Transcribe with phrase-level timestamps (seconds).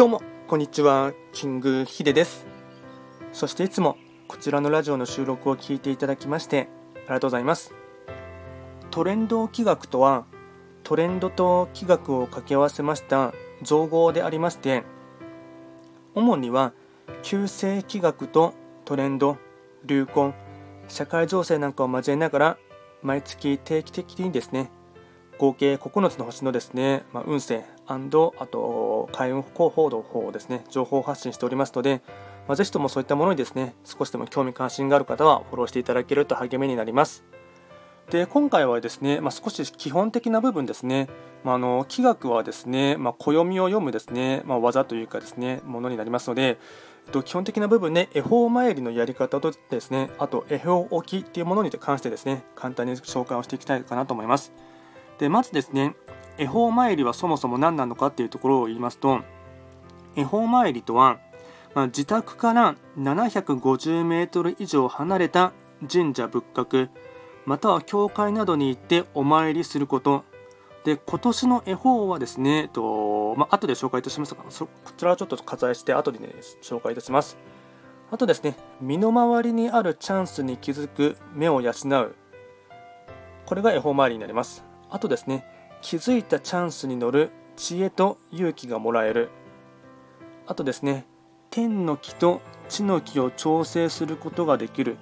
[0.00, 2.46] どうもこんにちはキングヒデです。
[3.34, 3.98] そしていつも
[4.28, 7.74] こちらのラジオの収録を聞いていただきましてありがとうございます。
[8.90, 10.24] トレンド企画とは
[10.84, 14.84] トレンドと企画を掛け合わせました造語でありまして
[16.14, 16.72] 主には
[17.22, 18.54] 旧世企画と
[18.86, 19.36] トレンド
[19.84, 20.32] 流行
[20.88, 22.58] 社会情勢なんかを交えながら
[23.02, 24.70] 毎月定期的にですね
[25.40, 27.98] 合計9つの星のですね、まあ、運勢あ
[28.46, 32.02] と開運広報の方をですね情報発信しておりますので、
[32.46, 37.24] まあ、ぜひともそういったものにですね少しでも興味関心がある方はフォローしていただけると励みになります
[38.10, 41.08] で今回はですね、まあ、少し基本的な部分ですね、
[41.42, 46.58] まあ、あの気学はですね、まあ、暦を読むですね、まあ、技というかですねものになりますので
[47.24, 54.52] 基本的な部分で、恵方参りのやり方とですねあと恵方置きっていうものに関してですね簡単に紹介をしていきたいかなと思います
[55.20, 55.94] でまずですね
[56.38, 59.20] 恵方参りはそもそも何なのかっていうところを言いますと
[60.16, 61.18] 恵方参りとは、
[61.74, 65.52] まあ、自宅から750メートル以上離れた
[65.90, 66.88] 神社仏閣
[67.44, 70.24] または教会などに行ってお参りすること。
[70.84, 76.28] で今年の恵方はですね、えっとまあ後で紹介いたしますがこちらはちょっと割愛して後で、ね、
[76.62, 77.36] 紹介いたします。
[78.10, 82.14] あとですね身の回りにあるチャンスに気づく目を養う。
[83.44, 84.69] これが恵方参りになります。
[84.90, 85.44] あとですね
[85.80, 89.30] 気づいたチャンスに乗る知恵と勇気がもらえる。
[90.46, 91.06] あとですね
[91.50, 94.96] 天の木と地の木を調整することができる、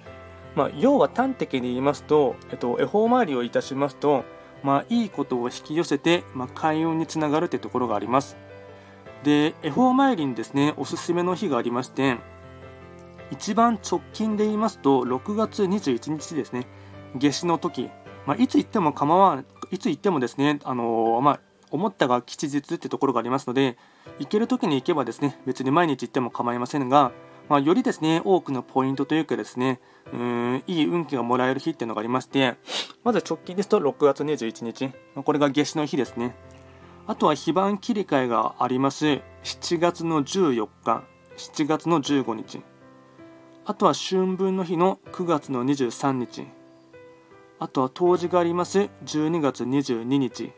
[0.55, 4.25] まあ、要は端的に言いますと、えっと、恵方回りをいたしますと、
[4.63, 8.37] まあ、いいことを引き寄せて、まあ、開運につながるというところがあります。
[9.25, 12.19] で恵方参りにですねおすすめの日がありまして
[13.31, 16.67] 一番直近で言いますと6月21日ですね。
[17.15, 17.91] 夏至の時、
[18.29, 21.41] まあ、いつ行っても構わいつ行ってもですね、あの、まあ、
[21.71, 23.79] 思ったが吉日ってところがありますので、
[24.19, 27.13] 行ける時に行けばですね、別に毎日行っても構いませんが、
[27.49, 29.81] まあ、よりですね、多くのポイントというかですね、
[30.13, 32.57] うんいい運気がもらえる日っていうのがありまして、
[33.03, 36.37] まず直近ですと6月21日、これが夏至の日ですね。
[37.07, 41.03] あとは非番切り替えがあります7月の14日、
[41.39, 42.61] 7月の15日。
[43.65, 46.58] あとは春分の日の9月の23日。
[47.61, 48.89] あとは冬至があります。
[49.05, 50.53] 12月22日。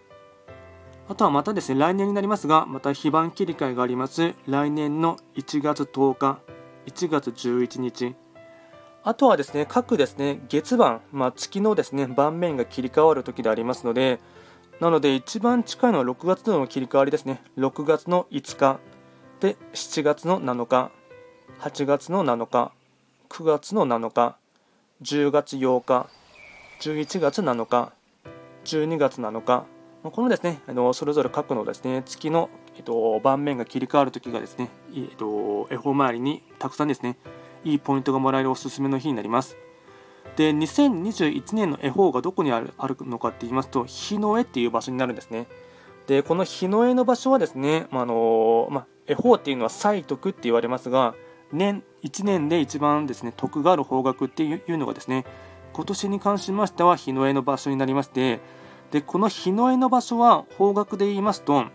[1.09, 4.35] あとはまたですね来年になりますがまた非番切り替えがあります。
[4.47, 6.41] 来年の1月10日。
[6.87, 8.15] 1月11日。
[9.03, 14.21] あとはですね各ですね月番、まあ、月のですね盤面が切り替わる時でありますので
[14.81, 17.43] なので一番近いのは6月の切り替わりですね。
[17.59, 18.81] 6月の5日。
[19.41, 20.91] で7月の7日。
[21.61, 22.73] 8月の7日。
[23.29, 24.39] 9月の7日。
[25.03, 26.09] 10月8日。
[26.81, 27.93] 11月7日、
[28.65, 29.67] 12月7日、
[30.03, 37.19] このですね、あのそれぞれ各のですね月の、えっと、盤面が切り替わるときがですね、えっと、恵方周りにたくさんですね、
[37.65, 39.59] いいポイントがもらえるおすすめの日になります。
[40.37, 45.49] で、2021年の恵方がどこにあるあるのかって言いますと、日の絵っていう場所になるんですね。
[46.07, 51.15] で、この日の絵の場所はですね、まあのまあ、恵方っていうのは歳徳って言われますが、
[51.53, 55.25] 年1年で一番ですね徳がある方角っていうのがですね
[55.73, 58.41] 今年に関しましては日の絵の場所になりまして
[58.91, 61.67] でこの日の絵の場所は方角で言いますと、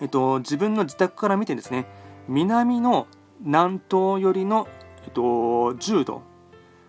[0.00, 1.86] えっと、自分の自宅から見てですね
[2.28, 3.06] 南の
[3.40, 4.68] 南東寄りの、
[5.04, 6.22] えっと、10度、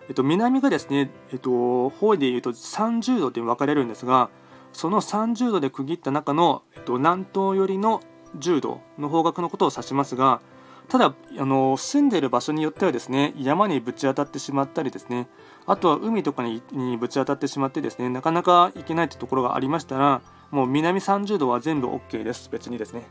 [0.07, 4.29] えっと、南がですね、えっと、方位でいうと30度で分かれるんですが
[4.73, 8.01] その30度で区切った中の、えっと、南東寄りの
[8.37, 10.41] 10度の方角のことを指しますが
[10.91, 15.29] ただあの住んでいる場所によってはですね山にぶち当たってしまったりですね
[15.65, 16.61] あとは海とかに
[16.97, 22.49] ぶち当たってしまってですねなかなか行けないというところがありましたらもう南30度は全部 OK です。
[22.51, 23.03] 別にですね。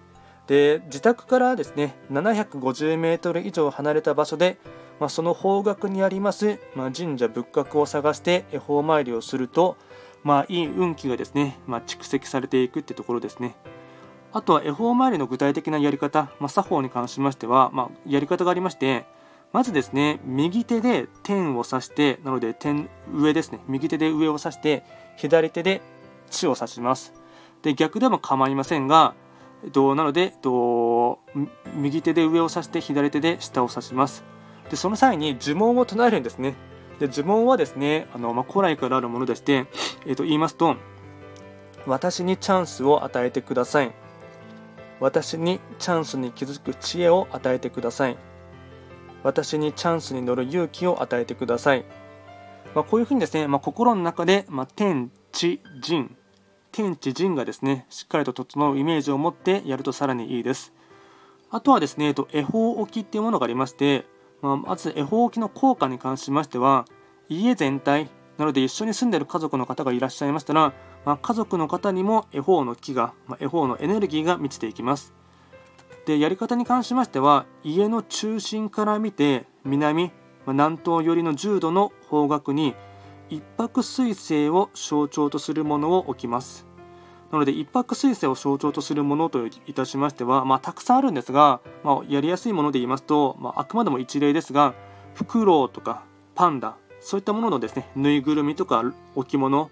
[0.46, 4.58] で自宅からですね750メートル以上離れた場所で、
[4.98, 9.78] まあ、その方角にあります、まあ、神社仏閣を探して恵方参りをすると、
[10.22, 13.54] まあ、いい運気がですね、ま、蓄積されていくってところですね。
[14.32, 19.06] あとは恵方参りの具体的なやり方、まあ、作法に関しましては、まあ、やり方がありまして
[19.52, 24.84] まずですね、右手で天を指して、なので天上ですね、右手で上を指して、
[25.16, 25.82] 左手で
[26.30, 27.12] 地を指します。
[27.62, 29.14] で、逆でも構いませんが、
[29.64, 31.18] えっと、なので、えっと、
[31.74, 34.24] 右手で上を指して、左手で下を指します。
[34.70, 36.54] で、その際に呪文を唱えるんですね。
[37.00, 39.66] で、呪文はですね、あのまあ、古来からあるものでして、
[40.06, 40.76] えっと、言いますと、
[41.86, 43.92] 私にチャンスを与えてください。
[45.00, 48.16] 私にチャンスに気づく知恵を与えてください。
[49.22, 51.84] 私にチャンスに乗る勇気を与えてください。
[52.74, 56.16] まあ、こういうふうにですね、まあ、心の中で、まあ、天地人
[56.72, 60.72] 天地人がですねしっかりと整うイメージを持ってやるとさらにいいです。
[61.50, 64.06] あとはですね、えっと、恵方置きっていうものがありまして、
[64.40, 66.84] まあ、まず恵方置きの効果に関しましては
[67.28, 68.08] 家全体
[68.40, 70.72] なので一緒に住んでる家族の方がいらっしゃいましたら、
[71.04, 75.12] まあ、家族の方にも恵方の木が、まあ、恵方のエネルギーが満ちていきます。
[76.06, 80.12] でやり方に関しましては家の中心から見て南、ま
[80.46, 82.74] あ、南東寄りの10度の方角に
[83.28, 86.66] 一泊水星を象徴とするものを置きます。
[87.30, 94.72] なので一泊水星を象徴とするものといたしましては、まあ、たくさんあるんですが、まあ、やりやすいもので言いますと、まあ、あくまでも一例ですが
[95.12, 96.04] フクロウとか
[96.34, 98.82] パンダそういったもののですねぬいぐるみとか
[99.14, 99.70] 置物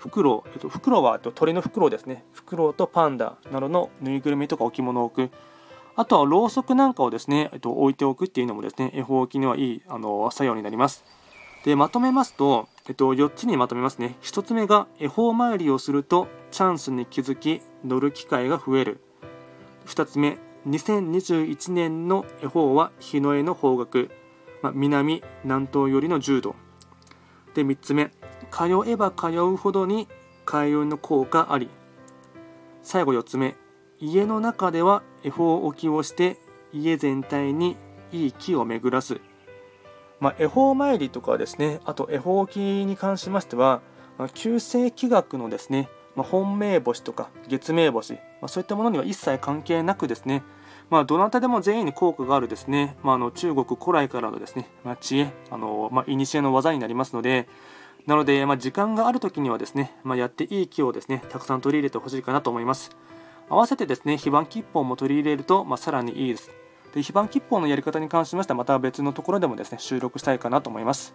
[0.00, 2.24] フクロウ、えっと、フクロウは鳥のフクロウですね。
[2.32, 5.34] フクロウとパンダなどのぬいぐるみとか置物を置く。
[5.94, 11.04] あとはろうそくなんかをですね、えっと、置いておくっていうのもですね恵方置きにはいいあの作用になります。
[11.66, 14.16] でまとめますと、えっと、4つにまとめますね。
[14.22, 19.02] 1つ目が恵方参りをするとチャンスに気づき乗る機会が増える。
[19.84, 24.08] 2つ目2021年の恵方は日の絵の方角、
[24.62, 26.56] まあ、南南東寄りの10度。
[27.54, 28.10] で3つ目。
[28.50, 30.08] 通えば通うほどに
[30.44, 31.68] 開運の効果あり。
[32.82, 33.56] 最後4つ目。
[34.00, 36.38] 家の中では恵方置きをして
[36.72, 37.76] 家全体に
[38.12, 39.20] いい木を巡らす、
[40.20, 43.82] まあ、恵方参りとかですねあと恵方置きに関しましては、
[44.34, 50.42] 旧世紀学のですね、まあ、本命星とか月命星、まあ、そういったものには一切関係なくですね
[50.90, 57.48] まあ、どなたでも全員に効果があるですね、まあ、あの中国古来からのですね、まあ、知恵、あのまあ、古の技になりますので、
[58.06, 62.90] なので、まあ、時間がある時にはですね、まあ、やっていい木をですね、たくさん取り入れてほしいかなと思います。
[63.48, 66.50] 合わせてですね、非番吉報も取り入れると、まあ、さらにいいです。
[66.94, 71.14] で非番吉報のやり方に関しましては、また別のところでもですね、収録したいかなと思います。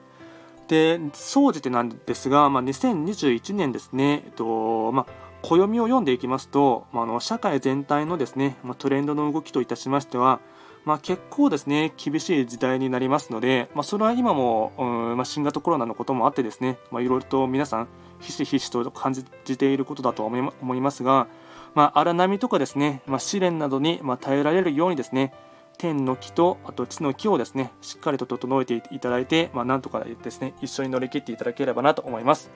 [0.68, 10.40] で、総じてなんですが、まあ、2021年ですね、えっと、まあ、暦を読んでいきますと、まあ、の社会全体のですね、まあ、トレンドの動きといたしましては、
[10.86, 17.88] まあ、結構ですね厳しい時代になりますので、ま、それは今も、ま、新型コロナのこともあってですね、いろいろと皆さん
[18.20, 19.24] ひしひしと感じ
[19.58, 21.28] ていることだと思いますが、
[21.76, 25.32] ま、荒波とかですね、ま、試練などに、ま、耐えられるようにですね
[25.78, 32.50] 天の木とあと地の木をですねしっかりと整えていただいて、まあ、なんとかですね一緒に乗り切っていただければなと思います。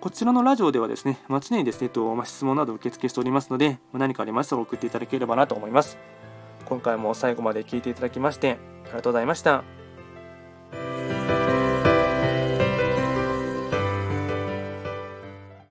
[0.00, 5.98] こちらのラジオではですね、まあ、常にですね、とまあ、質問など受付しておりますので、まあ、何かありましたら送っていただければなと思います。
[6.64, 9.79] 今回も最後まで聞いていただきましてありがとうございました。